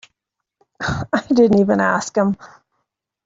[0.81, 2.35] I didn't even ask him.